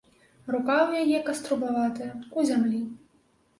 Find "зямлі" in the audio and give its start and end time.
2.51-2.83